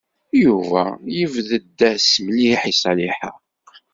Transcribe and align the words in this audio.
Yuba 0.43 0.83
yebded-as 1.15 2.09
mliḥ 2.25 2.61
i 2.71 2.73
Ṣaliḥa. 2.81 3.31